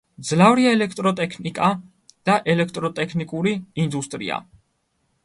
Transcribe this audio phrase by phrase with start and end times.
[0.21, 1.67] მძლავრია ელექტროტექნიკა
[2.29, 3.55] და ელექტროტექნიკური
[3.85, 4.41] ინდუსტრია.